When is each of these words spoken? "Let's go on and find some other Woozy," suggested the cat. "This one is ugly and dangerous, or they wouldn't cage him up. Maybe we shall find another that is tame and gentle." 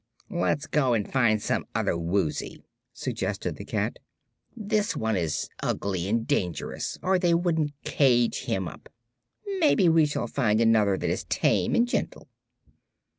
"Let's 0.31 0.65
go 0.65 0.95
on 0.95 0.95
and 1.03 1.13
find 1.13 1.39
some 1.39 1.67
other 1.75 1.95
Woozy," 1.95 2.63
suggested 2.91 3.55
the 3.57 3.63
cat. 3.65 3.99
"This 4.57 4.97
one 4.97 5.15
is 5.15 5.47
ugly 5.61 6.07
and 6.09 6.25
dangerous, 6.25 6.97
or 7.03 7.19
they 7.19 7.35
wouldn't 7.35 7.73
cage 7.83 8.45
him 8.45 8.67
up. 8.67 8.89
Maybe 9.59 9.89
we 9.89 10.07
shall 10.07 10.25
find 10.25 10.59
another 10.59 10.97
that 10.97 11.11
is 11.11 11.25
tame 11.25 11.75
and 11.75 11.87
gentle." 11.87 12.27